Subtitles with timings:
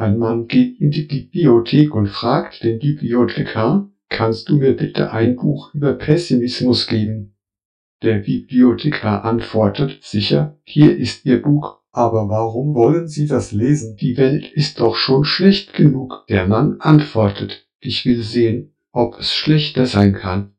[0.00, 5.36] Ein Mann geht in die Bibliothek und fragt den Bibliothekar, kannst du mir bitte ein
[5.36, 7.34] Buch über Pessimismus geben?
[8.02, 13.94] Der Bibliothekar antwortet, sicher, hier ist Ihr Buch, aber warum wollen Sie das lesen?
[13.96, 16.24] Die Welt ist doch schon schlecht genug.
[16.30, 20.54] Der Mann antwortet, ich will sehen, ob es schlechter sein kann.